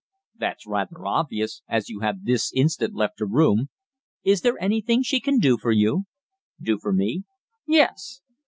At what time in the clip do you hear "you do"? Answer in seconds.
5.71-6.79